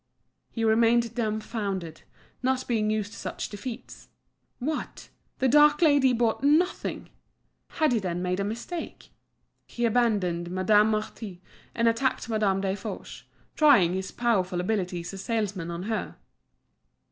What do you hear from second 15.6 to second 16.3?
on her.